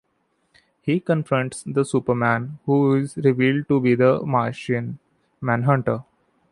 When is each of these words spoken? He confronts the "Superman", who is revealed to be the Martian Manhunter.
He 0.81 0.99
confronts 0.99 1.61
the 1.61 1.85
"Superman", 1.85 2.57
who 2.65 2.95
is 2.95 3.17
revealed 3.17 3.67
to 3.67 3.79
be 3.79 3.93
the 3.93 4.19
Martian 4.25 4.97
Manhunter. 5.39 6.03